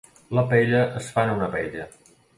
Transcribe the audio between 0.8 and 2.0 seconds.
es fa en una paella.